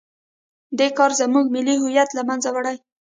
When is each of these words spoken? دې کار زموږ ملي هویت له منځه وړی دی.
دې 0.77 0.87
کار 0.97 1.11
زموږ 1.21 1.45
ملي 1.55 1.75
هویت 1.81 2.09
له 2.13 2.21
منځه 2.29 2.49
وړی 2.51 2.75
دی. 2.79 2.83